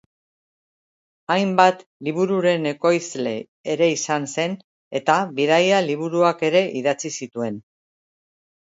Hainbat 1.33 1.83
libururen 2.07 2.65
ekoizle 2.71 3.35
ere 3.75 3.91
izan 3.99 4.27
zen 4.37 4.57
eta 5.03 5.21
bidaia 5.39 5.87
liburuak 5.91 6.47
ere 6.51 6.69
idatzi 6.83 7.15
zituen. 7.21 7.67